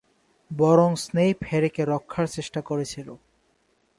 [0.51, 3.07] বরং স্নেইপ হ্যারিকে রক্ষার চেষ্টা করেছিল।